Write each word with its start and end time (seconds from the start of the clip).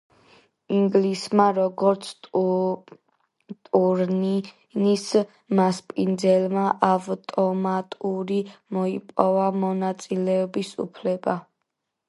ინგლისმა, 0.75 1.43
როგორც 1.57 2.07
ტურნირის 3.67 5.03
მასპინძელმა 5.59 6.63
ავტომატურად 6.87 8.33
მოიპოვა 8.79 9.45
მონაწილეობის 9.65 10.73
უფლება. 10.87 11.37